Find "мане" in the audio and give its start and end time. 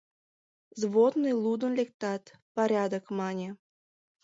3.17-3.49